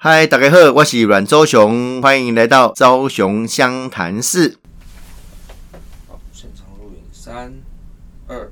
[0.00, 4.56] 嗨，大家好，我是阮周雄，欢迎来到周雄湘潭市。
[6.06, 7.52] 好，现场录影，三、
[8.28, 8.48] 二，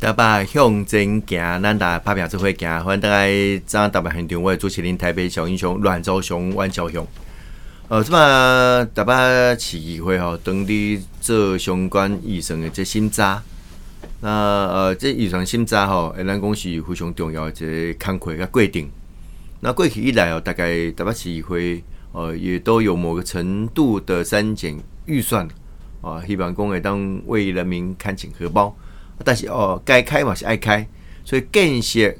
[0.00, 2.84] 台北向前行，咱大拍拼做伙行。
[2.84, 7.06] 欢迎大家早台北现场，我是主持人台北小英雄阮周雄、阮昭雄。
[7.86, 8.18] 呃，即摆
[8.92, 13.40] 台北市议会吼，当地做相关医生的这审查。
[14.24, 18.90] 那呃，这预算审查吼，诶咱讲是非常重要的一个工课甲规定。
[19.60, 25.46] 那过去以来哦，大概台北市议会呃也都有某个程度的删减预算
[26.00, 28.74] 啊，希望讲会当为人民看紧荷包。
[29.22, 30.88] 但是哦，该开嘛是爱开，
[31.22, 32.10] 所以建设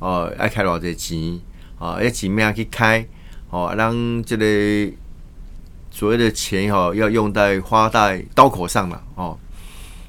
[0.00, 1.40] 哦爱开偌侪钱
[1.78, 3.06] 啊，要钱命去开
[3.50, 3.94] 哦，让
[4.24, 4.92] 这个
[5.92, 9.38] 所谓的钱哈要用在花在刀口上了哦。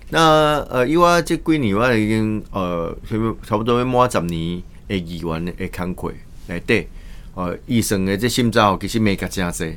[0.10, 2.96] 那呃，因为这几年我已经呃，
[3.44, 6.14] 差不多要满十年的医院的工课
[6.48, 6.88] 来底，
[7.34, 9.76] 呃，医生的这心脏其实没个真济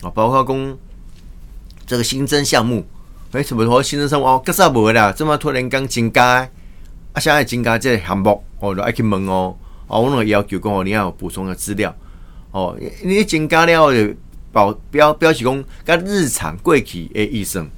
[0.00, 0.78] 啊，包括讲
[1.86, 2.86] 这个新增项目，
[3.32, 6.48] 哎，什么说新增项目哦，格啥无啦，这么突然间增加，
[7.12, 9.54] 啊，现在增加这项目，哦，就爱去问哦，
[9.86, 11.94] 哦，我那要求讲哦，你要补充的资料，
[12.52, 14.14] 哦，你增加了就
[14.50, 17.68] 保标标示讲，甲日常过去的医生。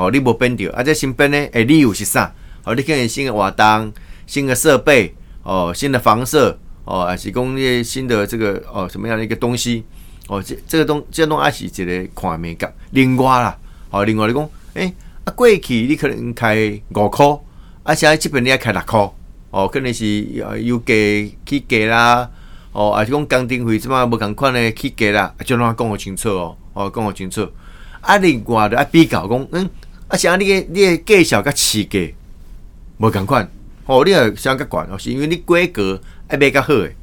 [0.00, 1.36] 哦，你无变着，啊，这新变呢？
[1.52, 2.32] 诶，理由是啥？
[2.64, 3.92] 哦，你可能新的活动、
[4.26, 9.84] 新的设备、哦，新的房舍、哦，还是讲些新的这个哦，什么样的一个东西？
[10.26, 12.72] 哦，这这个东，这东西是一个看面感。
[12.92, 13.58] 另外啦，
[13.90, 14.90] 哦，另外你讲，诶，
[15.24, 17.38] 啊，过去你可能开五箍，
[17.82, 19.12] 啊，现在这边你要开六箍，
[19.50, 20.06] 哦，可能是
[20.62, 20.94] 有价
[21.44, 22.30] 起价啦，
[22.72, 27.46] 哦，还是讲工程费即嘛无共款的起价啦，啊就让讲互清楚哦，哦，讲互清楚。
[28.00, 29.68] 啊，另外的啊，比较讲，嗯。
[30.10, 32.00] 啊，像你个你个介绍甲市价
[32.98, 33.48] 无共款，
[33.84, 36.96] 吼，你也相较悬哦，是因为你规格爱买较好诶，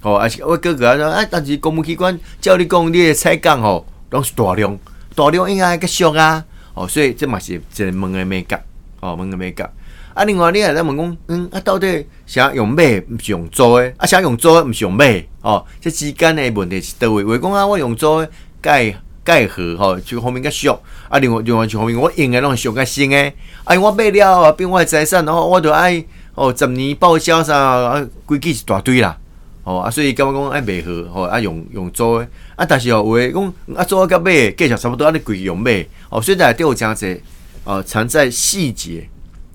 [0.00, 4.78] 吼，啊是我哥哥啊说，啊，但是公务机关叫你讲你诶采购吼，拢是大量，
[5.16, 8.62] 大量应该较俗啊，哦，所以这嘛是一个问诶美感，
[9.00, 9.68] 哦，问诶美感。
[10.14, 13.92] 啊，另外你也在问讲，嗯，啊，到底啥用买毋是用租诶？
[13.96, 15.24] 啊，啥用租毋是用买？
[15.40, 17.24] 哦，这之间诶问题是倒位？
[17.24, 18.28] 话讲啊，我用租诶，
[18.60, 18.94] 该。
[19.24, 20.76] 盖好吼，就后面较俗
[21.08, 21.18] 啊！
[21.20, 23.32] 另外另外就后面我用诶拢俗较新诶，
[23.64, 29.16] 哎，我买了啊，变我财产，然后我就爱哦，十年报销啥啊，规矩一大堆啦，
[29.62, 37.20] 哦啊，所以感觉讲爱买好吼，啊用用租诶，啊，但是哦，有诶讲啊，租甲买计价差不多，啊，你规用买哦，所以在都有这样子
[37.62, 39.08] 哦，藏在细节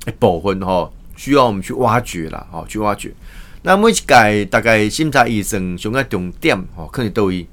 [0.05, 3.13] 诶部分吼，需要我们去挖掘啦，吼，去挖掘。
[3.63, 7.45] 那每一届大概审查医生上个重点吼，可能都以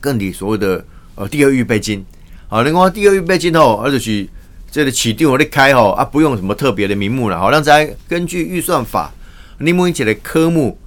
[0.00, 0.82] 跟你所谓的。
[1.14, 2.04] 哦，第二预备金，
[2.48, 4.28] 好，另外第二预备金吼，而且是
[4.70, 9.12] 这个起定我咧开吼啊，不用什么特别的名目了，好，让大家根据预算法，
[9.58, 10.78] 你每一个科目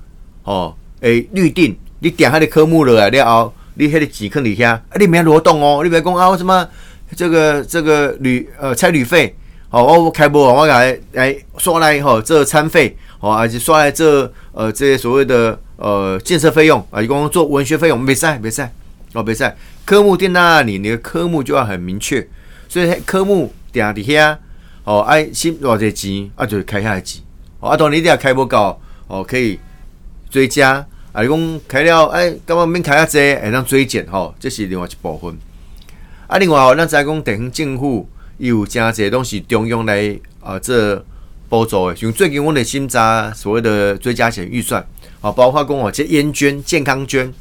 [0.43, 6.67] 哦，诶预定，你点下的科目了了后，你迄个钱坑里遐，啊，你免挪动哦，你别讲啊，什么
[7.15, 9.35] 这个这个旅呃差旅费，
[9.69, 18.67] 哦，我开播我来来刷来吼这餐费，哦，而且刷来这呃这些所谓的呃建设费用啊，一共做文学费用，没使没使
[19.13, 19.53] 哦，没使。
[19.85, 22.27] 科目定在那里，你的科目就要很明确，
[22.67, 24.35] 所以科目定伫遐
[24.83, 27.21] 哦，爱新偌济钱啊，就开下钱
[27.59, 27.69] 哦。
[27.69, 29.59] 啊，当然你一定要开无够哦，可以
[30.29, 31.21] 追加啊。
[31.21, 35.37] 你讲开了，哎，干嘛免开下济，会当追减吼，这是另外一部分。
[36.25, 38.09] 啊，另外哦，咱再讲地方政府
[38.39, 41.05] 伊有真济东西中央来啊，这
[41.47, 44.83] 补助的，像最近我哋新查所谓的追加险预算
[45.21, 47.31] 啊，包括讲哦，这烟捐、健康捐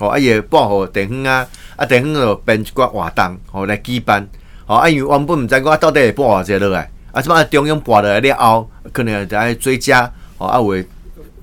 [0.00, 1.46] 哦，啊也报好地方啊。
[1.76, 4.28] 啊，地方就办一寡活动，吼来举办，
[4.66, 10.86] 吼啊，因为原本毋知讲到底会拨偌济落来，啊，即摆中央拨落来了后，可能在追加，吼啊会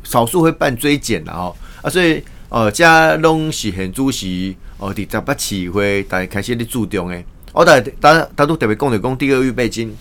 [0.03, 9.97] 少数会办追减啦，吼啊，所以哦，遮拢是很主席，哦，伫十八市会大开始咧注重诶，我大大大都特别讲着讲第二预备金，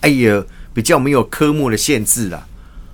[0.00, 0.42] 哎呀，
[0.74, 2.44] 比较没有科目的限制啦，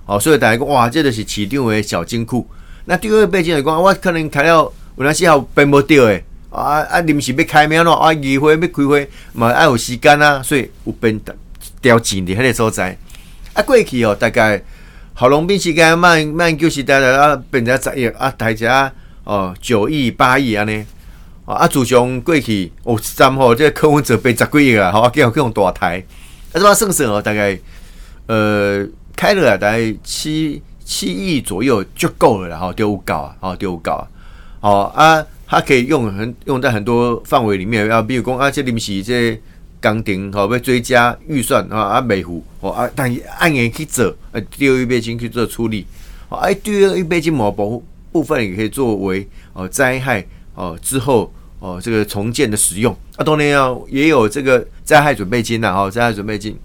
[0.05, 2.47] 哦，所以大家讲哇，这个是市场诶小金库，
[2.89, 4.71] 那第二预备金来讲，我可能开了。
[4.95, 11.19] 有阵时候并无着诶，啊啊临时要开名咯，啊议会要开会嘛爱有时间啊，所以有变
[11.81, 12.97] 调钱伫迄个所在。
[13.53, 14.63] 啊过去哦，大概
[15.13, 18.91] 好龙兵时间慢慢就是大概啊变成十亿啊，大家
[19.25, 20.83] 哦九亿八亿安尼。
[21.45, 26.03] 啊自从过去哦三号这柯文哲变十几亿啊，好啊叫叫用大台。
[26.53, 27.59] 啊这嘛算算哦，大概
[28.25, 28.83] 呃
[29.15, 34.07] 开了大概七七亿左右就够了，然后就有够啊，哦就有够啊。
[34.61, 39.37] 哦啊，它可以用很用在很多范围里面啊，比如讲啊，这临时这
[39.81, 45.85] 工程吼要追加预算啊啊，维护哦啊，但按年去做，呃，第二预备金去做处理
[46.29, 50.25] 啊，哎，第二一倍筋膜部部分也可以作为哦灾害
[50.55, 56.57] 哦之后哦这个重建的使用啊，当然要也有这个灾害准备金呐，哈，灾害准备金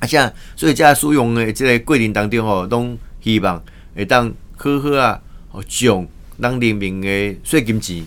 [0.00, 3.62] 啊，像所以在使用的即个过程当中吼，拢希望
[3.94, 5.20] 会当好好啊，
[5.52, 6.06] 哦，将
[6.40, 8.04] 咱人民的税金钱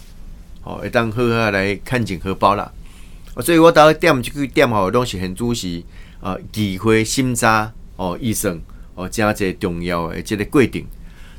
[0.63, 2.71] 哦，会当好好来看紧荷包啦。
[3.35, 5.85] 啊所以我到点即句点吼，拢是很主席
[6.19, 8.61] 啊，议会审查哦，医生
[8.95, 10.85] 哦，真侪重要的即个规定。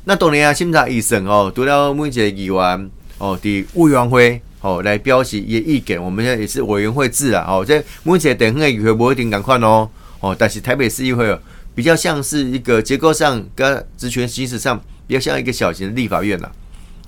[0.03, 7.45] 那当然啊，审查医生哦，除了每一个议员哦，伫委员会哦来表示伊意见，我们现在也是委员会制啊。
[7.47, 9.89] 哦，这每一个地方诶议会不一定共款哦。
[10.29, 11.39] 哦，但是台北市议会哦
[11.75, 16.49] 比较像是一个结构上跟职权行使上比较像一个小型的立法院呐。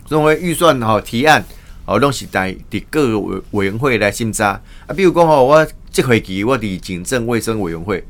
[0.10, 1.44] 认为预算哦提案。
[1.86, 4.94] 哦，拢是在伫各个委委员会来审查啊。
[4.94, 8.04] 比如讲吼，我这会期我伫警政卫生委员会，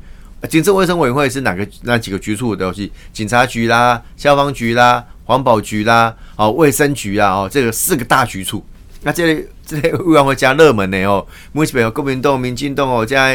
[0.50, 2.74] 警政卫生委员会是哪个哪几个局处的？
[2.74, 8.66] 是警察局啦、消防局啦、环保局啦、哦卫生局啊，哦这个四个大局处。
[9.04, 13.32] 那这里这里委员会加热门的哦，每一边国民党、民进党哦，加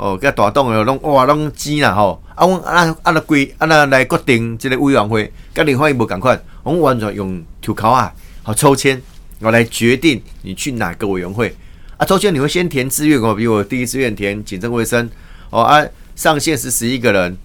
[0.00, 2.22] 哦加大党的拢哇拢挤啦吼。
[2.34, 8.10] 啊，阮啊啊来规啊来来决定即个委员会，甲另外一无共款，我们完全用抽考啊，
[8.42, 9.00] 好抽签。
[9.40, 11.54] 我来决定你去哪个委员会
[11.96, 12.04] 啊？
[12.06, 15.08] 抽签你会先填志愿哦，比如我第一志愿填警政卫生
[15.50, 15.82] 哦啊，
[16.16, 17.36] 上限是十一个人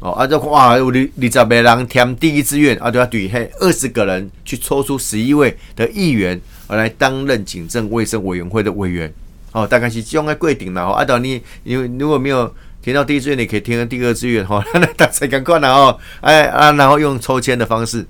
[0.00, 9.12] 哦啊，就哇，你你十个人填第一志愿啊，就要对嘿二十个人去抽出十一位的议员而来担任警政卫生委员会的委员
[9.54, 10.92] 哦，大概是这样的规定了哦。
[10.92, 12.52] 啊，到你因为如果没有
[12.82, 18.04] 填到第一志愿，你可以填第二志愿哈，那 大家赶快了哦，哎啊，然后用抽签的方式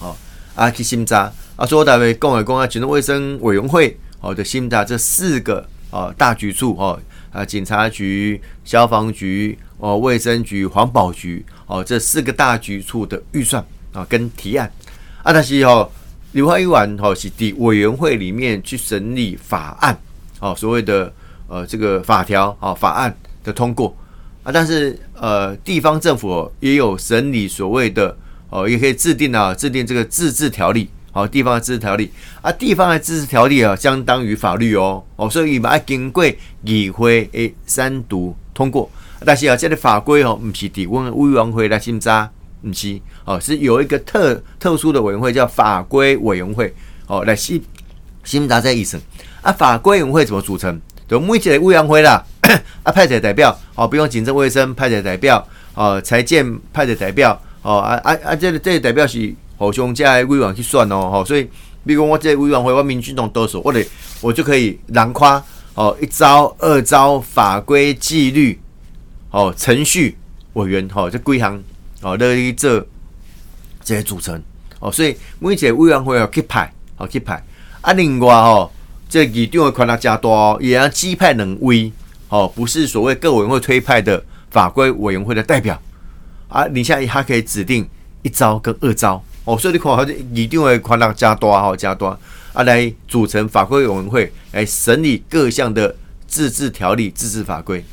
[0.00, 0.16] 哦
[0.54, 1.30] 啊去审查。
[1.56, 6.98] 啊，所以我大概讲来讲啊，警政卫生委员会哦的新的这四个哦大局处哦
[7.32, 13.62] 啊，警察局、消防局、哦卫生局、环保局哦这四个大局处的预算
[13.92, 14.72] 啊跟提案。
[15.22, 15.86] 啊，但是哦，
[16.32, 19.96] 刘化一晚哦是第委员会里面去审理法案。
[20.40, 21.12] 哦，所谓的
[21.46, 23.14] 呃这个法条啊法案
[23.44, 23.96] 的通过
[24.42, 28.16] 啊，但是呃地方政府也有审理所谓的
[28.48, 30.90] 哦，也可以制定啊制定这个自治条例。
[31.12, 32.08] 好，地方的自治条例
[32.40, 36.24] 啊，地方的自治条例啊，相当于法律哦，哦，所以把它经过
[36.62, 38.88] 议会诶三读通过，
[39.24, 42.30] 但是啊，这个法规哦，不是地方委员会来审查，
[42.62, 46.72] 不是哦，是有一个特特殊的委员会叫法规委员会
[47.08, 47.60] 哦来审
[48.22, 49.00] 审查这一审
[49.42, 50.80] 啊，法规委员会怎么组成？
[51.08, 52.24] 就每一个委员会啦，
[52.82, 59.34] 啊派的代表哦，比如行政卫生派的代表哦，财建派的代表哦，啊啊啊，这个这个代表是。
[59.60, 61.42] 互相在委员去算哦，吼，所以
[61.84, 63.86] 比如讲我这委员会我民进党多数，我得
[64.22, 65.44] 我就可以囊括
[65.74, 68.58] 哦一招、二招法规纪律
[69.30, 70.16] 哦程序
[70.54, 71.62] 委员吼这几项
[72.00, 72.78] 哦乐于这
[73.84, 74.42] 这些组成
[74.78, 77.44] 哦，所以每一个委员会要去派哦去派
[77.82, 78.72] 啊，另外吼
[79.10, 81.92] 这议长的权力加大，也要击派两位
[82.28, 85.78] 哦，不是所谓各委员会推派的法规委员会的代表
[86.48, 87.86] 啊，你现在还可以指定
[88.22, 89.22] 一招跟二招。
[89.44, 92.16] 哦，所以你看，好像一定会宽大加多哈，加多
[92.52, 95.92] 啊，来组成法规委员会来审理各项的
[96.28, 97.84] 自治条例、自治法规。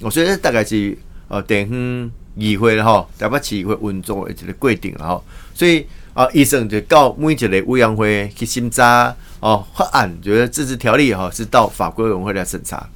[0.00, 0.98] 我所以大概是
[1.28, 5.22] 呃，等于议会了哈，台北市议会运作的这个规定了哈。
[5.54, 12.88] 所以啊，医生就告每一个委员会去审查哦，法案觉得自治条例哈是到法规委员会来审查。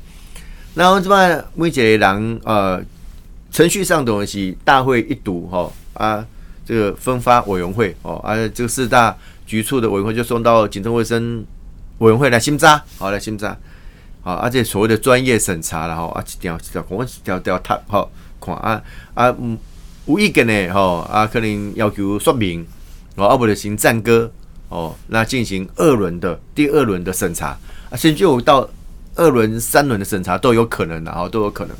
[0.74, 2.82] 然后这边每一个人呃，
[3.50, 6.24] 程序上东西大会一读哈啊。
[6.64, 11.42] 这个分发委员会哦，啊，这个四大局处的委员会就送到行政卫生
[11.96, 13.56] 委员会来审查，好来审查，
[14.20, 18.82] 好，而且所谓的专业审查了哈，啊，一条一条我一条条他好看啊
[19.14, 19.56] 啊嗯，
[20.04, 22.66] 无意见呢哈啊，可能要求说明
[23.18, 24.32] 哦，啊，不就行战歌
[24.70, 27.48] 哦，那进行二轮的第二轮的审查
[27.90, 28.66] 啊，甚至有到
[29.14, 31.76] 二轮、三轮的审查都有可能的哈，都有可能。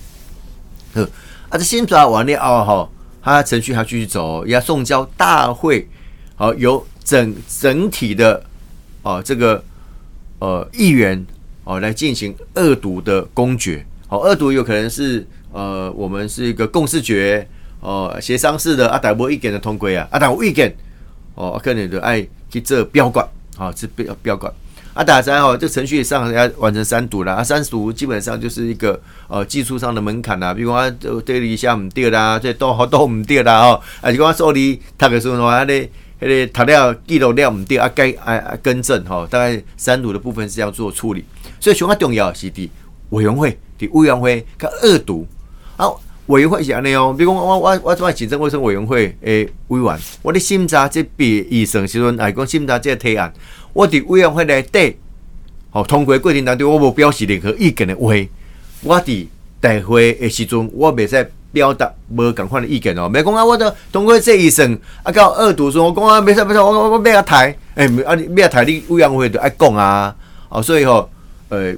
[0.95, 1.11] 呵，
[1.49, 2.91] 啊，这新抓完了后哈。
[3.21, 5.87] 他程序还继续走，要送交大会，
[6.35, 8.43] 好由整整体的
[9.03, 9.63] 哦这个
[10.39, 11.27] 呃议员
[11.65, 17.47] 哦来进行二读的公决，好二读有可能是呃我们是一个共识决
[17.81, 20.75] 哦协商式的啊，大波意见的通规啊，啊大波意见
[21.39, 23.27] 哦可能就爱去做标管，
[23.57, 24.53] 好这标标管。
[24.95, 41.25] 啊，打三哦，这程序上要完成三读了啊，三读基本上就是一个呃技术上的门槛啦，比如讲对了一下唔对啦，这都好 都唔对啦哦，啊，如果说你读的时候话，迄个迄个读了记录了唔对啊，该啊啊更正哈，大概三读的部分是要做处理，
[41.61, 42.69] 所以上较重要是伫
[43.11, 45.25] 委员会，伫委员会甲二读
[45.77, 45.87] 啊，
[46.29, 53.33] 委员会是安尼哦，比如讲我我我做行政卫生委员会诶委员，我咧审查这笔预算时阵，来讲审查这个提案，
[53.73, 54.97] 我伫委员会内底，
[55.71, 58.13] 吼通过过程当中，我无表示任何意见的话，
[58.83, 59.27] 我伫
[59.59, 63.11] 大会的时阵，我袂使表达无共款的意见哦。
[63.11, 64.71] 袂讲啊，我都通过这预算
[65.03, 70.15] 啊，到二读说，我讲啊，袂使袂使，我我我要台，诶、啊你要台，你委员会就爱讲啊，
[70.51, 71.09] 哦，所以吼，
[71.49, 71.75] 呃。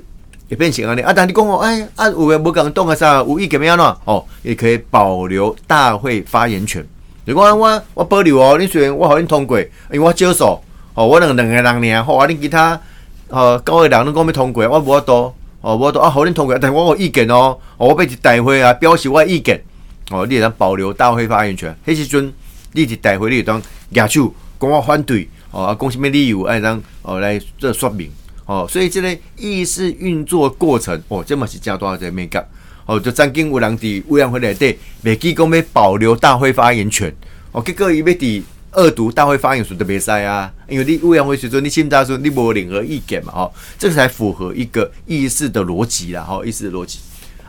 [0.50, 1.12] 会变成安尼啊！
[1.14, 3.96] 但你讲哦，哎啊，有诶无共动啊啥，有意见要安怎？
[4.04, 6.84] 哦，也可以保留大会发言权。
[7.24, 10.60] 如果我我保留哦，你虽然我互恁通过，因为我少数，
[10.94, 12.80] 哦，我两两个人尔，好啊，恁其他
[13.28, 19.62] 哦九个人拢讲要通过，我无法度，哦，无法度啊，互恁通过，但我有意见哦，哦，我要伫大会啊表示我意见，
[20.10, 21.72] 哦，你会当保留大会发言权。
[21.86, 22.32] 迄时阵
[22.72, 28.10] 你一大会你会当举手讲我反对，哦，啊，讲什么理由，爱当哦来做说明。
[28.50, 32.44] 哦，所以这个议事运作过程，哦，这么是加多少在美感，
[32.84, 37.14] 哦，就曾经有人伫委员会内底，未记讲要保留大会发言权，
[37.52, 38.42] 哦，结果伊要伫
[38.72, 46.98] 二读大会发言时就袂使啊，因为你委员会时阵你审查时你无任何意见嘛，哦，这才符合一个议事的逻辑啦，吼，议事的逻辑。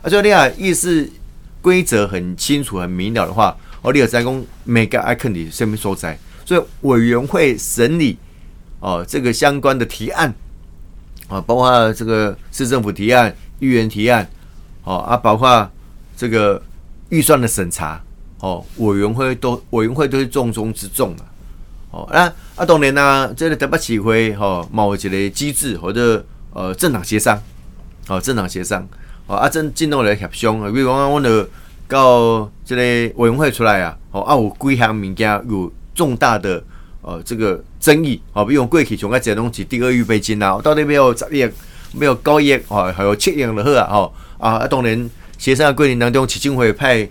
[0.02, 1.10] 啊，所以你啊，议事
[1.60, 8.16] 规则很清楚、很明了的话，哦，你有在讲每个爱肯定什么所在，所以委员会审理
[8.78, 10.32] 哦这个相关的提案。
[11.32, 14.28] 啊，包括这个市政府提案、议员提案，
[14.84, 15.66] 哦啊，包括
[16.14, 16.60] 这个
[17.08, 17.98] 预算的审查，
[18.40, 21.24] 哦，委员会都委员会都是重中之重嘛，
[21.90, 26.22] 哦，那啊当然呢，这个台北市会哈某一个机制或者
[26.52, 27.40] 呃政党协商，
[28.08, 28.86] 哦政党协商，
[29.26, 31.46] 哦啊正进入来协商，比如讲我哋
[31.88, 32.82] 到这个
[33.16, 36.62] 委员会出来啊，哦啊有几项物件有重大的。
[37.02, 41.46] 呃，这个争议哦，比如过去从个这东西第二预备金啊，到底没有十亿，
[41.92, 47.08] 没有高亿哦，还有七亿的好啊，吼啊，当然协商的过程当中，基金会派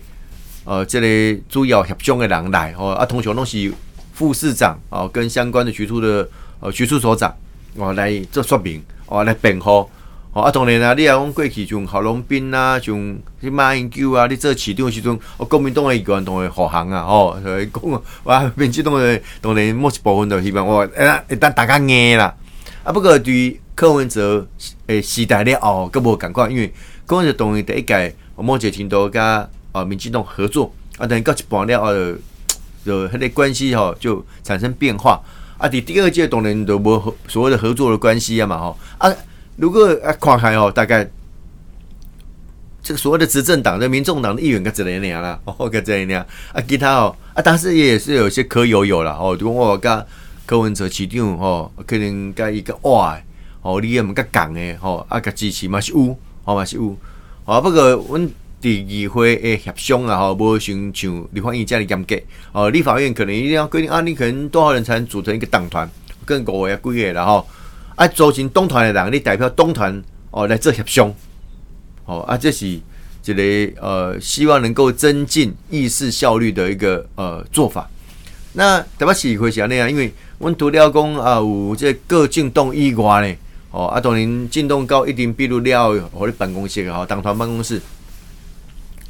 [0.64, 3.72] 呃这类主要协商的人来哦，啊，通常都是
[4.14, 6.26] 副市长哦，跟相关的局处的
[6.60, 7.34] 呃局处所长
[7.76, 9.86] 哦来做说明哦来辩护。
[10.32, 22.34] 哦，啊，当然啊，你也讲过去像郝龙斌啊，像去马英九啊，你做市长时阵，哦，国民党诶议员同会护航啊，吼，所以讲啊 哇，民进党诶当然某一部分就希望我，哎，一旦大家硬啦，
[22.82, 24.46] 啊，不过对柯文哲
[24.86, 26.72] 诶时代了后，佫无共款，因为
[27.04, 31.92] 柯文哲同意第一届某些程度甲啊民进党合作，啊，但到一半了后，
[32.86, 35.20] 就迄个关系吼就产生变化，
[35.58, 39.12] 啊，伫第二届当然就无所谓的合作的关系啊嘛，吼，啊。
[39.56, 41.08] 如果啊看开哦，大概
[42.82, 49.36] 这个所谓的执政党的民众党的议员，个这样样啦， 哦，个这样样啊，其他哦啊，但是也是有些可有有啦哦。
[49.38, 50.04] 如果我甲
[50.46, 53.16] 柯文哲市长哦，可能甲一个哇
[53.60, 56.96] 哦，你也毋甲讲诶吼，啊，甲支持嘛是有，哦嘛是有，
[57.44, 58.28] 哦，不过阮
[58.60, 62.16] 第二会诶协商啊，吼，无像像立法院这样严格
[62.52, 65.88] 哦，立法院可能一定要规定啊，你可能多少人才能组成一个党团，
[66.24, 67.46] 跟五个啊几个啦吼。
[67.94, 71.12] 啊，组成东团的人，你代表东团哦来做协商，
[72.06, 72.80] 哦啊，这是一
[73.26, 77.88] 个呃，希望能够增进议事效率的一个呃做法。
[78.54, 83.36] 那特别是会是那样，因为阮涂料工啊有这各进动以外呢，
[83.70, 87.76] 哦啊，当然进动到一定比如了，或者办公室哦，党团办公室，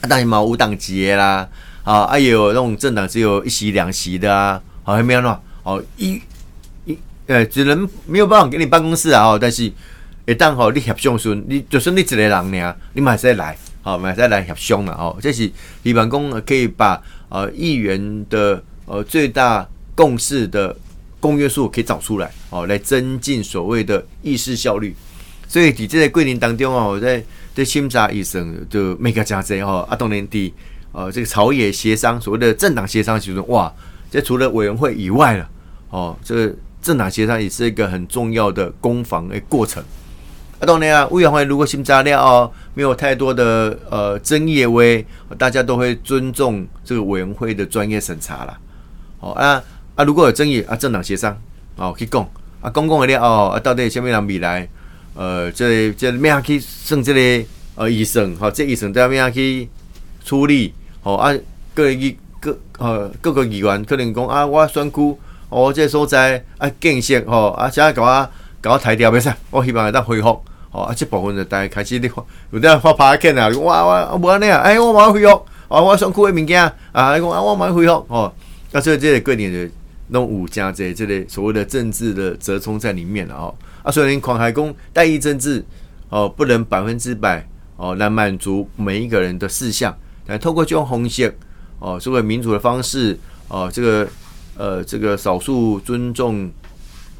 [0.00, 1.48] 啊，当然嘛有党籍的啦，
[1.84, 6.20] 啊啊也有那种政党只有一席两席的啊，好还没有喏，哦一。
[7.28, 9.24] 呃，只能没有办法给你办公室啊！
[9.24, 9.64] 哦，但是
[10.26, 14.92] 一旦吼你协商顺，你就算你一个人呢，你马上来，好马上来协商嘛！
[14.98, 15.48] 哦，这是
[15.84, 20.76] 李办公可以把呃议员的呃最大共识的
[21.20, 24.94] 公约数可以找出来，哦，来增进所谓的议事效率。
[25.46, 27.22] 所以伫这个桂林当中哦，在
[27.54, 30.52] 在审查医生就每个加济哦，啊，当年伫
[30.90, 33.72] 呃这个朝野协商所谓的政党协商其中，哇，
[34.10, 35.48] 这除了委员会以外了，
[35.90, 36.54] 哦，这个。
[36.82, 39.82] 政党协商也是一个很重要的攻防的过程。
[40.58, 45.06] 啊，当然啊，委员会如果新材料哦，没有太多的呃争议为，
[45.38, 48.58] 大家都会尊重这个委员会的专业审查啦。
[49.20, 49.62] 哦啊
[49.94, 51.36] 啊，如果有争议啊，政党协商
[51.76, 52.28] 哦去讲
[52.60, 54.68] 啊，公共的了哦啊，到底什么人未来
[55.14, 57.46] 呃，这这咩样去算这个
[57.76, 58.36] 呃医生？
[58.36, 59.68] 好，这医生都要咩样去
[60.24, 60.74] 处理？
[61.02, 61.32] 哦啊，
[61.74, 65.16] 各议各呃各个议员可能讲啊，我选区。
[65.52, 68.28] 哦，这所在啊，建设吼啊，现在搞啊
[68.62, 70.28] 搞抬掉，袂使，我希望会当恢复。
[70.70, 72.10] 哦，啊，这部分就大家开始咧
[72.50, 75.28] 有啲发拍片啊，哇哇，无安尼啊，哎，我马上恢复，
[75.68, 77.92] 哦，我想区的物件啊，讲啊，我马上恢复。
[78.08, 78.32] 哦，
[78.72, 79.70] 啊，所以这个概念就
[80.08, 83.54] 弄有加这这类所谓的政治的折冲在里面了哦。
[83.82, 85.62] 啊，所以狂海公代议政治
[86.08, 89.94] 哦，不能百分之百哦来满足每一个人的事项，
[90.26, 91.30] 来透过这种红线
[91.80, 93.18] 哦，作为民主的方式
[93.48, 94.08] 哦，这个
[94.56, 96.50] 呃这个少数尊重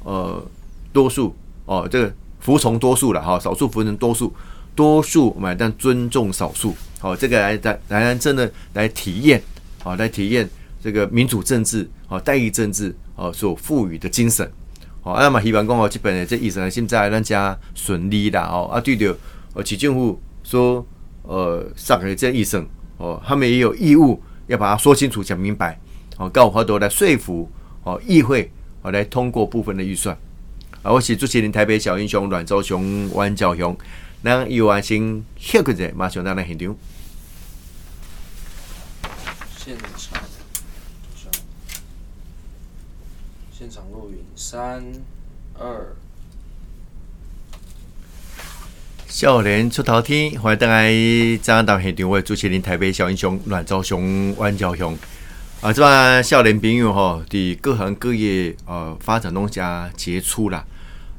[0.05, 0.45] 呃
[0.93, 1.35] 多数
[1.65, 4.33] 哦，这个服从多数了哈，少数服从多数，
[4.75, 9.43] 多数买单尊重少数，好，这个来来来真的来体验，
[9.83, 10.49] 好来体验
[10.83, 14.51] 这个民主政治哦，代议政治哦所赋予的精神。
[15.05, 19.17] 哦，那么希望讲哦，基本的这意思现在咱家顺利啦哦，啊对着
[19.55, 20.85] 呃市政府说
[21.23, 22.65] 呃上个这医生
[22.99, 25.81] 哦，他们也有义务要把它说清楚讲明白，
[26.19, 27.51] 哦，告好多来说服
[27.85, 28.51] 哦议会
[28.83, 30.17] 哦来通过部分的预算。
[30.83, 33.77] 啊，我是主持人台北小英雄阮昭雄、阮兆雄，
[34.23, 36.77] 咱有完先歇个者，马上咱来现场。
[39.57, 40.23] 现场。
[43.57, 44.85] 现场录影，三
[45.55, 45.95] 二。
[49.07, 54.99] 少年出头天，欢迎大家张到现场为主持人台北小英雄阮昭雄、阮兆雄。
[55.63, 60.65] 啊，这帮少年朋友吼，伫各行各业呃发展拢加杰出啦。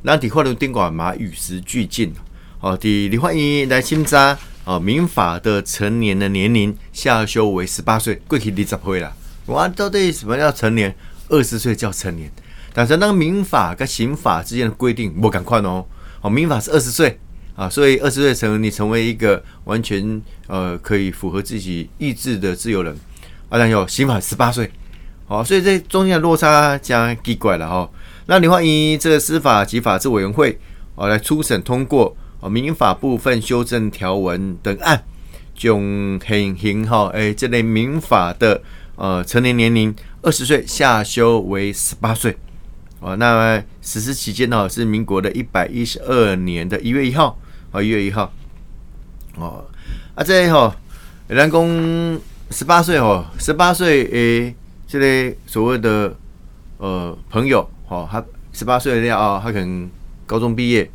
[0.04, 2.14] 咱伫法律顶管嘛与时俱进。
[2.60, 9.14] 哦，伫李焕英来新查哦，民法的成年的年龄下修为十八岁，过去二十岁啦。
[9.46, 10.94] 我到底什么叫成年？
[11.30, 12.30] 二十岁叫成年，
[12.74, 15.86] 但是那个民法跟刑法之间的规定不赶快哦。
[16.20, 17.18] 哦，民法是二十岁
[17.56, 22.94] 啊，所以二十岁成你成为一个完全呃可以符合自己意志的自由人。
[23.54, 24.72] 啊，然有刑法十八岁，
[25.28, 27.88] 好，所以这中间的落差加奇怪了哈。
[28.26, 30.60] 那你欢迎这个司法及法制委员会
[30.96, 35.04] 哦来初审通过哦民法部分修正条文等案，
[35.54, 37.12] 就很行哈。
[37.14, 38.60] 哎，这类民法的
[38.96, 39.96] 呃成年年龄。
[40.26, 42.34] 二十岁下修为十八岁，
[43.02, 47.38] 哦，那实施期间呢是民国的一百一十二年的一月一号，
[47.72, 48.32] 啊，一月一号，
[49.36, 49.66] 哦，
[50.16, 50.74] 啊，这吼，
[51.28, 52.18] 人工
[52.54, 54.56] 十八岁哦，十八岁诶，
[54.88, 56.16] 这类所谓的
[56.78, 59.90] 呃朋友，哦，他十八岁的料啊，他可能
[60.28, 60.88] 高中毕业，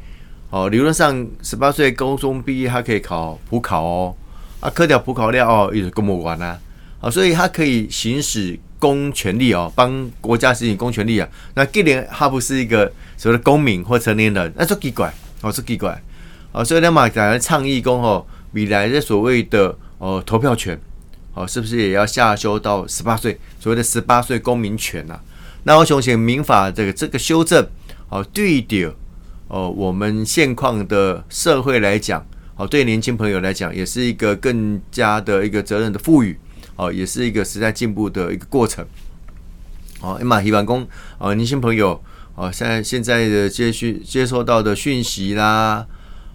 [0.51, 4.15] 哦，理论上十八岁高中毕业，他可以考普考哦，
[4.61, 6.59] 啊，科掉普考料哦，一直公不完啊，
[7.01, 8.59] 啊，所以他可以行使。
[8.81, 11.29] 公权力哦，帮国家实行公权力啊。
[11.55, 16.01] 那既然他不是一个所谓的公民或成年人，那就奇怪，哦，是奇怪，
[16.53, 20.81] 哦，所以呢嘛，在倡议公哦，未来的所谓的呃投票权，
[21.39, 23.39] 哦，是不是也要下修到十八岁？
[23.61, 25.21] 所谓的十八岁公民权呐？
[25.63, 27.65] 那我想请民法这个这个修正，
[28.09, 28.93] 哦，对的，
[29.47, 36.37] 哦，我们现况的社会来讲，哦，对年轻朋友来讲，也是一个更加的一个责任的赋予。
[36.75, 38.87] 哦，也是一个时代进步的一个过程。
[40.01, 40.87] 哦，哎嘛，希望公
[41.19, 42.01] 哦，年轻朋友
[42.37, 45.85] 哦，现在现在的接讯接收到的讯息啦，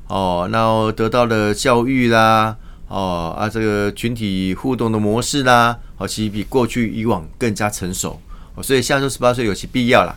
[0.07, 2.57] 哦，然后得到的教育啦，
[2.93, 8.21] 哦啊，这个群体互动的模式啦，哦，其实比过去以往更加成熟。
[8.53, 10.15] 哦，所以下周十八岁有其必要啦。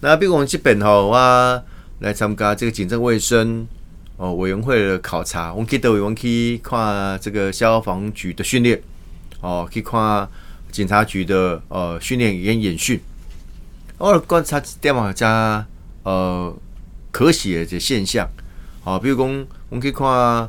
[0.00, 1.62] 那比如我们基本吼啊，
[1.98, 3.66] 来参加这个警政卫生
[4.16, 8.80] 哦委员会的考察，我们可以得我们可以看这个消防局的训练。
[9.42, 10.26] 哦，去看
[10.70, 12.98] 警察局的呃训练跟演训，
[13.98, 15.66] 偶尔观察点嘛加
[16.04, 16.56] 呃
[17.10, 18.26] 可喜的这现象，
[18.82, 20.48] 好，比如讲我们可以看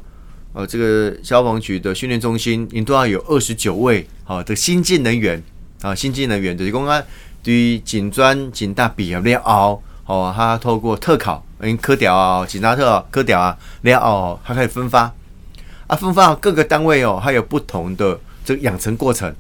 [0.54, 5.42] 呃这个消防局的训练中心，你都要有二十九位好的新进人员
[5.82, 7.04] 啊，新进人员就是讲啊，
[7.44, 15.14] 对于警专、警大毕业了后，哦，他透过特考，因科调啊、警察特科调啊了后，他可以分发
[15.88, 18.20] 啊，分发各个单位哦，还有不同的。
[18.46, 19.34] 这个养成过程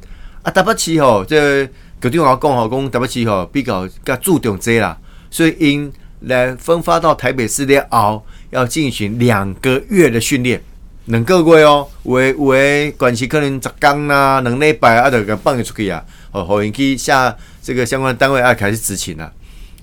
[0.43, 1.67] 啊，台北市吼，这
[1.99, 4.97] 各地方讲吼，讲台北市吼比较较注重这啦，
[5.29, 10.63] 所以因来分发到台北市了后，要进行两个月的训练，
[11.05, 19.31] 两个月哦，有有诶，关系可能十天啦，两礼拜啊，就给放出去啊，哦，后因去下这个相关单位啊开始执勤啦。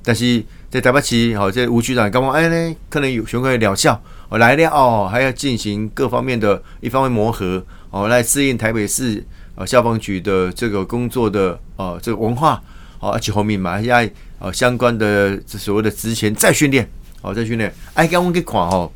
[0.02, 7.62] 但是在台北市吼，这吴局长刚刚哎呢，可能有相关疗效，哦来了哦，还要进行各方面的一方面磨合。
[7.90, 9.20] 哦，来适应台北市
[9.56, 12.62] 呃消防局的这个工作的呃这个文化，
[13.00, 16.88] 哦，而且后面嘛，现在呃相关的所谓的之前再训练，
[17.20, 18.88] 哦，再训练，哎，刚我给看哦，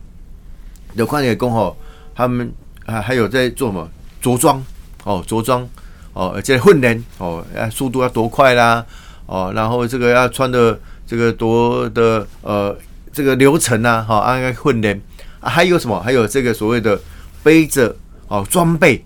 [0.94, 1.76] 有看见工哦，
[2.14, 2.52] 他们
[2.86, 3.88] 还还有在做什么
[4.20, 4.62] 着装，
[5.04, 5.68] 哦，着装，
[6.12, 8.84] 哦，而且训练，哦，速度要多快啦，
[9.26, 12.76] 哦，然后这个要穿的这个多的呃
[13.12, 15.00] 这个流程呐，哈，按个训练，
[15.40, 16.00] 啊，还有什么？
[16.00, 17.00] 还有这个所谓的
[17.42, 17.96] 背着。
[18.26, 19.04] 哦，装备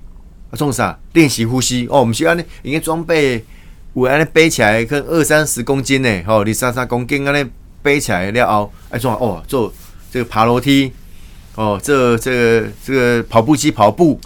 [0.53, 0.97] 啊，做啥？
[1.13, 1.99] 练习呼吸哦。
[1.99, 3.45] 我们需要呢，应该装备，
[3.93, 7.51] 我安尼背起来，跟二三十公斤呢，哦，二三十公斤安尼
[7.83, 9.73] 背起来了后，哎，做哦，做
[10.13, 10.93] 这个爬楼梯，
[11.59, 14.21] 哦，这这个这个跑步机跑步，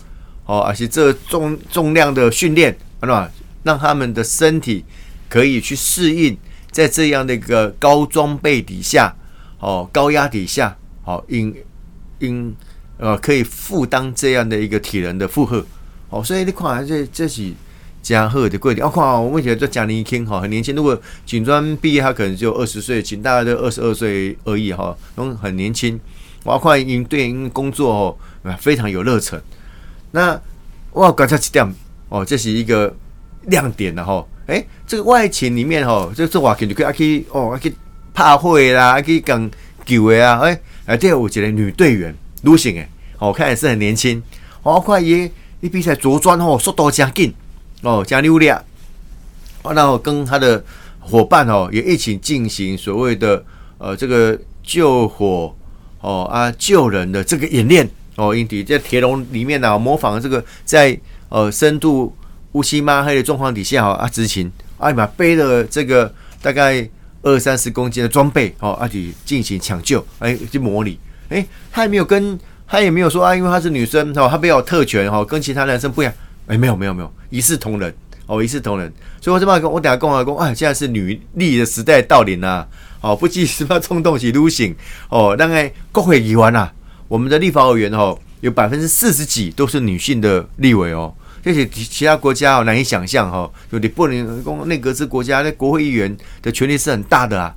[0.44, 3.26] 哦，而且这重重量的训练，啊？
[3.62, 4.84] 让他们的身体
[5.30, 6.36] 可以去适应
[6.70, 9.16] 在这样的一个高装备底下，
[9.60, 11.54] 哦，高压底下，哦，应
[12.18, 12.54] 应
[12.98, 15.64] 呃可以负担这样的一个体能的负荷，
[16.10, 17.50] 哦，所以你看这这是
[18.02, 18.86] 加贺的贵点。
[18.86, 20.76] 我看我目前在讲年轻哈，很年轻。
[20.76, 25.98] 如果警专毕业，他可能就二十岁，警大概都二十二岁而已哈，都很年轻。
[26.44, 27.92] 我看因对因工作
[28.42, 29.40] 哦，非常有热忱。
[30.10, 30.40] 那
[30.90, 31.74] 我观察一点
[32.08, 32.94] 哦，这是一个
[33.42, 34.26] 亮点的哈。
[34.46, 37.74] 诶，这个外勤里面哈，这这话肯定可以去哦，去
[38.12, 39.50] 拍会啦，去讲
[39.86, 40.40] 球的啊。
[40.40, 44.22] 诶，哎，第二有一个女队员女性诶，哦，看也是很年轻。
[44.62, 47.32] 我看伊伊比赛着装吼，速度加紧
[47.82, 48.62] 哦，加溜亮。
[49.62, 50.62] 然后跟他的
[50.98, 53.44] 伙伴哦，也一起进行所谓的
[53.78, 55.54] 呃这个救火
[56.02, 60.94] 哦啊救人的这个演练哦，因底在铁笼里面呢，模仿这个在
[61.30, 62.14] 呃深度
[62.52, 66.12] 乌漆抹黑的状况底下哦啊执勤，啊嘛背了这个
[66.42, 66.86] 大概
[67.22, 70.98] 二三十公斤的装备哦，啊去进行抢救，哎去模拟，
[71.30, 76.14] 哎他也没有跟他也没有说啊，因为她是女生哦，她比较特权哦，跟其他男生不一样，
[76.48, 77.94] 哎没有没有没有一视同仁。
[78.26, 82.66] 哦，一视同仁，所以我这边跟我等下跟我讲，哎，现在是女力的时代到临啦，
[83.02, 84.74] 哦，不计什么冲动起撸醒，
[85.10, 86.72] 哦，那个国会议员啊，
[87.08, 91.12] 我们的立法委员哦，有百分之四十几都是女性的立委哦，
[91.42, 97.54] 这些其他国家哦难以想象哈，就你不能讲内阁制国家那国会议员的权力是很大的啊，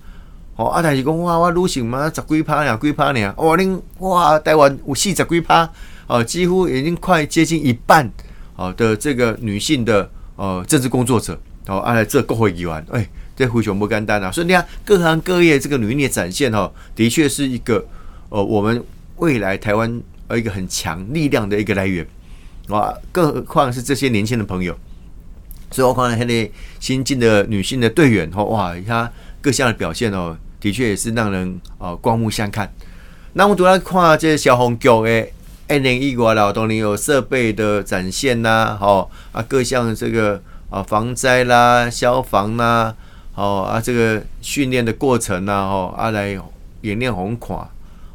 [0.55, 5.69] 哦，啊，但是讲哇，我撸醒嘛，十几趴两几趴呢，哇，恁哇，台湾有四十几趴，
[6.08, 8.12] 哦，几乎已经快接近一半
[8.55, 10.10] 哦的这个女性的。
[10.38, 11.39] 呃，政治工作者。
[11.67, 14.32] 哦，啊，这国会议员，哎，这非常不简单啊！
[14.32, 17.84] 所以你看，各行各业这个履历展现哦，的确是一个
[18.30, 18.84] 呃，我们
[19.17, 22.06] 未来台湾呃一个很强力量的一个来源
[22.69, 24.78] 啊，更何况是这些年轻的朋友。
[25.71, 32.71] 所以我看到那些新进的女性的队员哦，哇，她各项的表现哦，的确也是让人啊刮目相看。
[33.34, 35.28] 那我们主要看这消防局的。
[35.67, 40.39] 二零一国劳动力有设备的展现呐，好啊，各项这个
[40.75, 42.93] 啊防灾啦、消防啦，
[43.33, 46.38] 哦啊，这个训练的过程呐，吼啊来
[46.81, 47.65] 演练红款，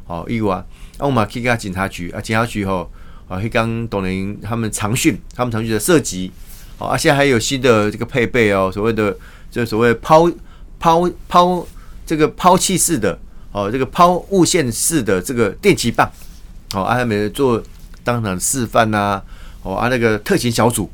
[0.05, 0.63] 好一国啊，
[0.99, 2.87] 我们去个警察局啊，警察局吼
[3.27, 6.31] 啊，去刚董林他们长训，他们长训的射击，
[6.77, 9.17] 好，而且还有新的这个配备哦，所谓的
[9.49, 10.31] 就所谓抛
[10.79, 11.65] 抛抛
[12.05, 13.17] 这个抛弃式的
[13.51, 16.07] 哦，这个抛物线式的这个电击棒。
[16.75, 17.59] 哦，阿他们做
[18.03, 19.19] 当场示范呐，
[19.63, 20.87] 哦，啊那个特勤小组，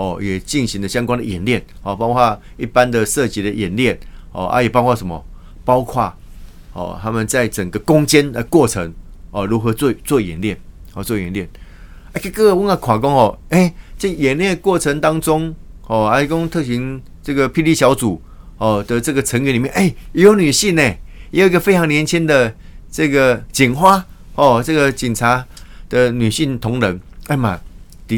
[0.00, 3.98] 哦也进行了相关的演练，哦，包括一般的射击的演练，
[4.32, 5.22] 哦，啊也包括什么？
[5.62, 6.10] 包括
[6.72, 8.90] 哦他们在整个攻坚的过程，
[9.30, 10.58] 哦如何做做演练，
[10.94, 11.46] 哦做演练。
[12.12, 15.54] 哎，哥哥问个垮工哦，哎，这演练过程当中，
[15.86, 18.20] 哦，阿公特勤这个霹雳小组，
[18.56, 20.82] 哦的这个成员里面，哎，也有女性呢，
[21.30, 22.54] 也有一个非常年轻的
[22.90, 24.02] 这个警花。
[24.36, 25.44] 哦，这个警察
[25.90, 27.60] 的女性同仁，哎妈，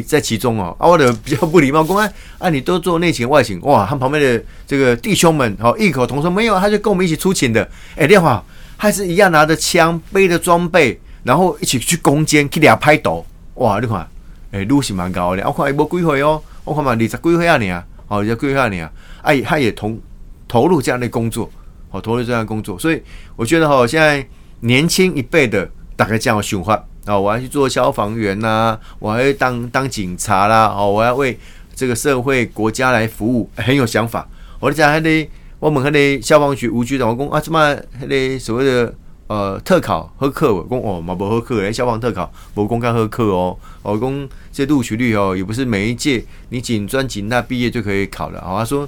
[0.01, 0.75] 在其中哦。
[0.79, 7.67] 啊，我的比较不礼貌，公安啊，你都做内勤外勤，哇，他旁边的这个弟兄们，哦，异口同声，没有，他就跟我们一起出勤的。
[7.95, 8.43] 哎，电话
[8.77, 13.25] 还是一样拿着枪，背着装备，然后一起去攻坚，去俩拍斗。
[13.55, 14.07] 哇，你看，
[14.51, 15.43] 哎，路是蛮高的。
[15.45, 19.99] 我看一波几回哦，我看嘛二十几回啊你啊，哦，二十几回啊你啊，哎，他也同
[20.47, 21.49] 投入这样的工作，
[21.91, 23.01] 哦，投入这样的工作，所以
[23.35, 24.25] 我觉得哈，现在
[24.61, 25.69] 年轻一辈的。
[25.95, 31.37] 大概这样想法啊，我要去做消防员呐，我要当当警察啦，哦，我要为
[31.75, 34.27] 这个社会国家来服务，很有想法。
[34.59, 38.93] 我讲还得我们还得消防局吴局长我讲啊，什么还得所谓的
[39.27, 48.41] 呃特考喝课，我讲哦嘛不喝课，诶，消防特考不公开喝课哦，我讲这录取率哦，也不是每一届你警专警大毕业就可以考了。
[48.41, 48.87] 好，他说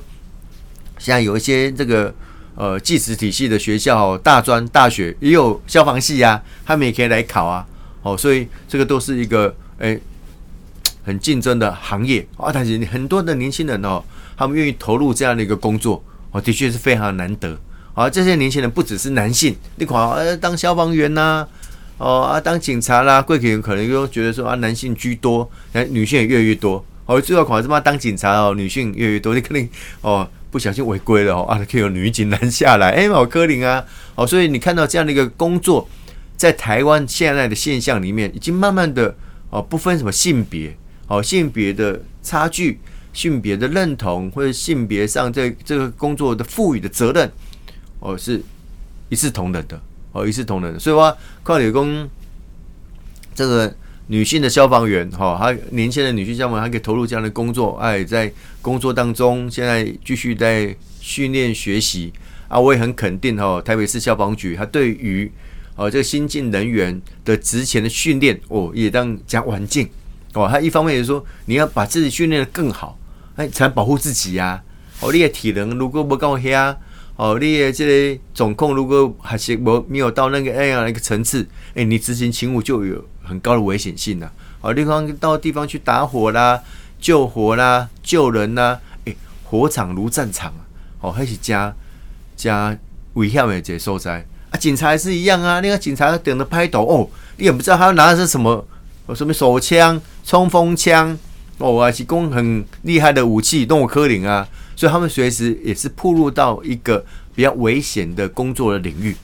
[0.98, 2.14] 现在有一些这个。
[2.58, 7.68] 呃，技职体系的学校，大专、大学也有消防系啊，他们也可以来考啊。
[8.06, 10.00] 哦，所以这个都是一个诶
[11.04, 12.52] 很竞争的行业啊。
[12.54, 14.04] 但是很多的年轻人哦，
[14.38, 17.58] 他们愿意投入这样的一个工作，哦，的确是非常难得。
[17.96, 21.48] 啊，这些年轻人不只是男性，你看，呃，当消防员呐，
[21.98, 26.86] 哦啊，当警察啦，贵客可能又觉得说啊，男性居多，男女性也越来越多。
[27.08, 29.68] 哦，最后考什么当警察哦，女性越来越多，你肯定
[30.02, 30.30] 哦。
[30.52, 33.84] 不小心违规了哦啊，可以有女警拦下来，哎，好科林啊，
[34.16, 35.86] 哦，所以你看到这样的一个工作，
[36.38, 39.16] 在台湾现在的现象里面，已经慢慢的
[39.50, 40.76] 哦，不分什么性别，
[41.08, 42.80] 哦，性别的差距、
[43.14, 47.32] 性别的认同或者性别上这这个工作的赋予的责任，
[48.00, 48.42] 哦，是
[49.10, 50.80] 一视同仁的，哦，一视同仁的。
[50.80, 52.10] 所以话，矿理工
[53.34, 53.74] 这个
[54.08, 62.12] 女性的消防员哈，她年轻的女性消防员，她可以投入这样的工作，哎，在工作当中现在继续在训练学习
[62.48, 65.32] 啊，我也很肯定哈，台北市消防局它对于
[65.76, 69.90] 哦这个新进人员的职前的训练哦，也当加环境
[70.34, 72.98] 哦，它一方面也是说你要把自己训练的更好，
[73.36, 74.62] 哎，才能保护自己呀。
[75.02, 76.78] 哦，你的体能如果不够下，
[77.18, 84.32] 哦，你的这个总控如果还是没没有到那个那样的一个层次，哎，你执行勤务就有很高的危险性呐。
[84.62, 86.62] 哦，地方到地方去打火啦、
[87.00, 90.64] 救火啦、救人啦，哎，火场如战场啊，
[91.02, 91.76] 哦，还是加
[92.36, 92.78] 加
[93.14, 98.66] 危险的一个所在警察也是一样啊，那个警察等着拍头哦，你也不知道他拿的是什么，
[99.14, 101.18] 什么手枪、冲锋枪，
[101.58, 104.48] 哦，还是供很厉害的武器，动物科林啊。
[104.76, 109.16] 所以他们随时也是步入到一个比较危险的工作的领域。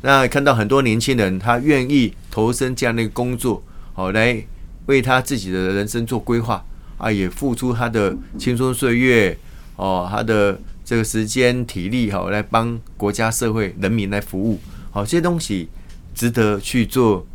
[0.00, 4.42] 那看到很多年轻人，他愿意投身这样的一个工作，好来
[4.86, 6.64] 为他自己的人生做规划
[6.96, 9.36] 啊，也付出他的青春岁月
[9.76, 14.58] 哦，他的这个时间体力好来帮国家社会人民来服务。
[14.94, 15.68] 好，这些东西
[16.14, 17.26] 值得去做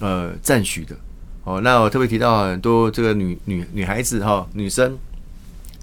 [0.00, 0.96] 呃赞许的。
[1.44, 4.96] 哦，那我特别提到很多这个女女女孩子哈，女生。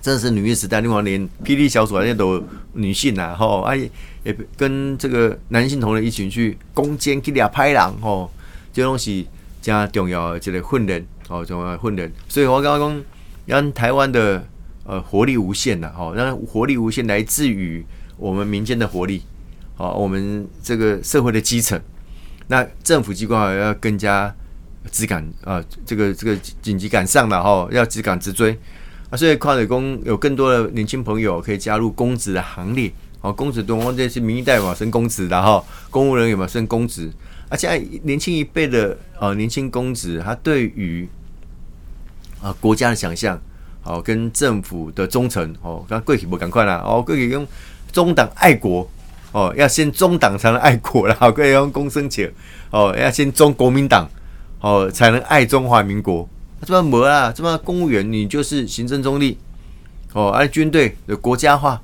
[0.01, 3.87] 真的是女力时代，另外连霹雳小组那些都女性呐，吼，哎，
[4.23, 8.27] 也跟这个男性同仁一起去攻坚，去俩拍人，吼，
[8.73, 9.27] 这东西
[9.61, 12.11] 加重要的这个训练，哦，重要训练。
[12.27, 13.05] 所以我刚刚讲，
[13.45, 14.43] 让台湾的
[14.85, 17.85] 呃活力无限呐，吼，让活力无限来自于
[18.17, 19.21] 我们民间的活力，
[19.81, 21.81] 啊，我们这个社会的基层，
[22.47, 24.31] 那政府机关要更加
[24.91, 28.57] 只赶啊，这个这个紧急赶上了，吼，要直赶直追。
[29.09, 32.91] 啊，所以跨水工有更多的年轻朋友可以加入公职的行列。
[33.21, 37.11] 哦，公职多，这是民意代表升公职的哈，公务人员嘛升公职。
[37.49, 41.07] 而且年轻一辈的呃年轻公职，他对于
[42.41, 43.39] 啊国家的想象，
[43.81, 47.45] 好跟政府的忠诚，哦，那贵体不赶快啦，哦，贵体用
[47.91, 48.89] 中党爱国，
[49.31, 52.31] 哦，要先中党才能爱国啦，可以用公生钱，
[52.69, 54.09] 哦，要先中国民党，
[54.59, 56.27] 哦，才能爱中华民国。
[56.63, 57.31] 这么没啊？
[57.31, 59.37] 这么公务员你就是行政中立
[60.13, 61.81] 哦，而军队的国家化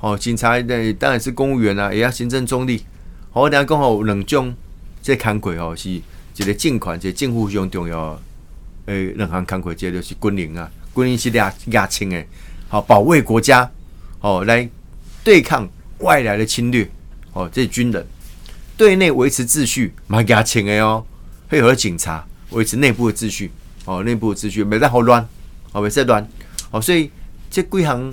[0.00, 2.84] 哦，警察的当然是公务员啊，也要行政中立。
[3.30, 4.54] 好，等下讲好两种
[5.02, 6.02] 这看鬼哦，是一
[6.38, 8.18] 个政权，一个政府上重要
[8.86, 12.26] 诶，两行看鬼，这就是军人啊，军人是俩亚青诶，
[12.68, 13.70] 好保卫国家
[14.20, 14.66] 哦，来
[15.22, 16.88] 对抗外来的侵略
[17.32, 18.06] 哦，这军人
[18.76, 21.04] 对内维持秩序，蛮亚青的哦，
[21.48, 23.50] 配合警察维持内部的秩序。
[23.88, 25.24] 哦，内部的秩序没在好乱，
[25.70, 26.28] 哦，没在乱，
[26.72, 27.08] 哦，所以
[27.48, 28.12] 这几行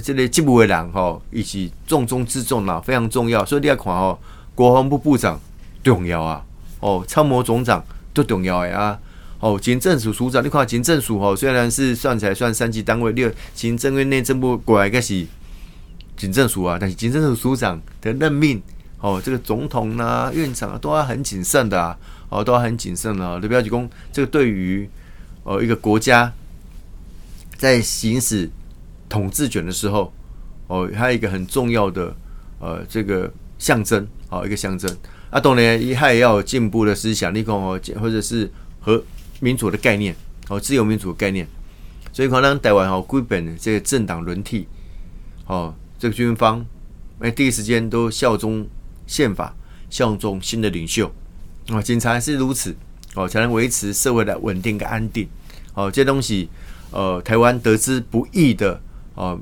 [0.00, 3.44] 这类进步的人，吼，以及重中之重啦，非常重要。
[3.44, 4.16] 所以你要看哦，
[4.54, 5.40] 国防部部长
[5.82, 6.44] 重要啊，
[6.78, 8.96] 哦，参谋总长都重要的啊，
[9.40, 15.26] 哦，行政署署长，你看行政署哦，虽然是算起来算三级单位，六行政院内政部过来个是
[16.18, 18.60] 行政署啊，但是行政署署长的任命，
[19.00, 24.86] 哦，这个总统呐、院长啊，都要很谨慎的啊，哦，都要很谨慎的，你不要去讲这个对于。
[25.44, 26.30] 呃，一个国家
[27.56, 28.50] 在行使
[29.08, 30.12] 统治权的时候，
[30.66, 32.14] 哦，还有一个很重要的
[32.58, 34.94] 呃，这个象征，好一个象征。
[35.30, 39.02] 啊，当然，他也要有进步的思想，你看哦，或者是和
[39.40, 40.14] 民主的概念，
[40.50, 41.48] 哦，自由民主的概念。
[42.12, 44.68] 所以可能台湾哦，基本这个政党轮替，
[45.46, 46.64] 哦，这个军方
[47.20, 48.66] 哎，第一时间都效忠
[49.06, 49.54] 宪法，
[49.90, 51.10] 效忠新的领袖。
[51.70, 52.74] 哦，警察是如此，
[53.14, 55.28] 哦，才能维持社会的稳定跟安定。
[55.74, 56.48] 哦，这东西，
[56.92, 58.80] 呃，台湾得之不易的，
[59.14, 59.38] 哦，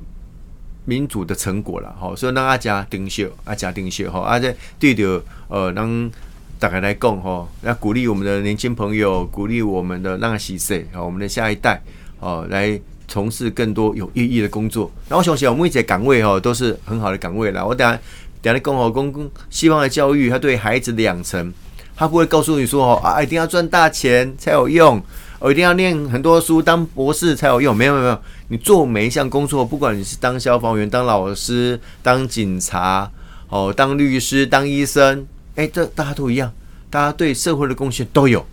[0.85, 6.11] 民主的成果了，好，所以让阿家丁秀，阿家丁秀，哈，阿在对着，呃，让
[6.59, 11.81] 大家来讲，哈，要鼓励我们的年轻朋友，鼓励我们的让喜岁，好，我们的下一代，
[12.19, 14.91] 哦，来从事更多有意义的工作。
[15.07, 17.63] 然后，想起我们一些岗位，哈，都是很好的岗位啦。
[17.63, 17.99] 我等下
[18.41, 21.53] 等下讲好公公希望的教育，他对孩子的养成，
[21.95, 25.01] 他不会告诉你说，哦，啊，一定要赚大钱才有用。
[25.39, 27.75] 我一定要念很多书，当博士才有用。
[27.75, 33.11] 没有没有没有，你做每一项工作，不管你是当消防员、当老师、当警察、
[33.49, 36.51] 哦，当律师、当医生，哎，这大家都一样，
[36.89, 38.43] 大家对社会的贡献都有，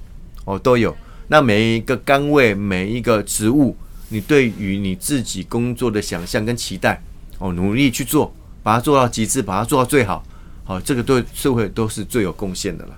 [0.45, 0.95] 哦，都有。
[1.29, 3.75] 那每一个岗位、每一个职务，
[4.15, 7.03] 你对于你自己工作的想象跟期待，
[7.39, 10.25] 哦，努力去做，把它做到极致，把它做到最好，
[10.65, 12.97] 好，这个对社会都是最有贡献的了。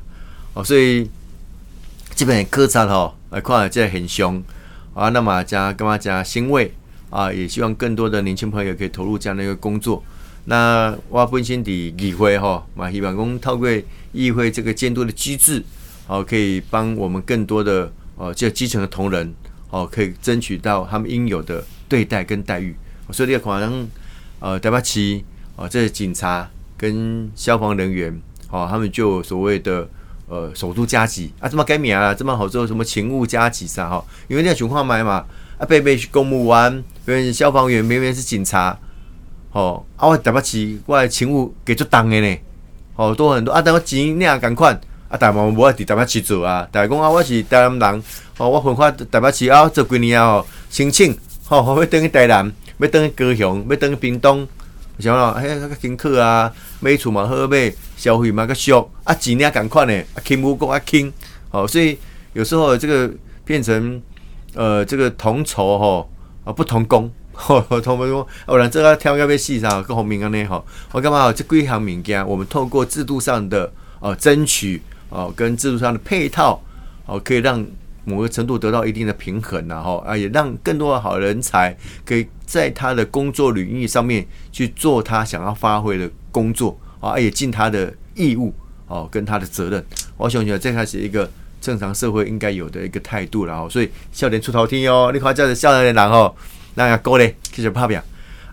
[0.52, 1.09] 哦，所以
[2.14, 3.14] 基本科察哈。
[3.31, 4.40] 来看这很凶
[4.94, 6.72] 啊，那么加干嘛加欣慰
[7.11, 7.31] 啊？
[7.31, 10.02] 也希望更多的年轻朋友可以投入这样的一个工作。
[10.44, 13.68] 那我本身的议会哈，嘛希望讲透过
[14.12, 15.62] 议会这个监督的机制，
[16.07, 19.35] 好可以帮我们更多的哦，这基层的同仁
[19.70, 22.74] 哦，可以争取到他们应有的对待跟待遇。
[23.11, 23.88] 所以你可能
[24.40, 25.20] 呃，台北市
[25.57, 29.88] 哦，这些警察跟消防人员哦，他们就所谓的
[30.29, 34.05] 呃首都加急啊，这么改名啊，这么好做什么勤务加急啥哈？
[34.29, 35.24] 因为那情况买嘛，
[35.57, 38.79] 啊，贝贝是公务员，别人消防员，明明是警察，
[39.52, 42.38] 哦，啊，我台北市我的勤务给做当的呢，
[42.96, 48.03] 哦，多很多啊，等我钱你也赶快啊，但嘛无爱伫台北市做啊，但系讲啊，我是台南人，
[48.38, 54.47] 哦，我分发台北市啊，做几年啊，吼，申请，吼，要等去台南，要等去高雄，要等去屏东。
[54.99, 61.12] 想咯，哎，那个辛苦啊，买厝嘛好买，消费嘛较俗，啊钱也共款诶，啊勤务工啊轻，
[61.51, 61.99] 哦，所以
[62.33, 63.12] 有时候这个
[63.45, 64.01] 变成
[64.55, 66.11] 呃这个同酬吼
[66.45, 71.31] 啊不同工，吼同工，哦，然这个挑要要细啥，跟红明安尼吼，我干嘛？
[71.31, 76.62] 这几项物件，我们透过制度上的呃争取，哦，跟制度上的配套，
[77.07, 77.66] 哦，可以让。
[78.09, 88.55] 某个程度得到一定的平衡，然后啊，也让更多的好人才可以在他的工作领域上面去做他想要发挥的工作啊，也尽他的义务
[88.87, 89.85] 哦，跟他的责任。
[90.16, 91.29] 我想得这才是一个
[91.61, 93.66] 正常社会应该有的一个态度了哦。
[93.69, 96.33] 所以笑脸出头天哦，你看这是笑脸的人哦，
[96.77, 98.01] 那个高嘞，继续拍表。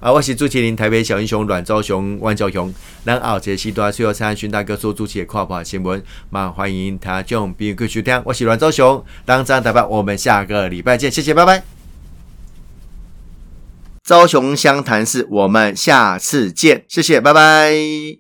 [0.04, 2.74] 啊，我是朱麒麟，台北小英雄阮昭雄、万昭雄，
[3.06, 8.22] 咱后节时段需要参询大哥做主持的跨跑新闻，嘛欢迎他将别个收听。
[8.26, 11.64] 我是阮昭雄，当张代表，我们下个礼拜见，谢谢，拜拜。
[14.04, 17.74] 昭雄湘潭市，我们下次见，谢谢，拜拜。